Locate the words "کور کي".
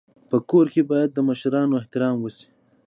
0.49-0.81